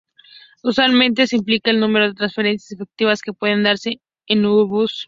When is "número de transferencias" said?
1.79-2.71